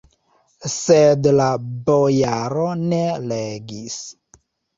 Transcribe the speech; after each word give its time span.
Sed 0.75 1.29
la 1.39 1.49
bojaro 1.89 2.65
ne 2.87 3.03
legis. 3.35 4.01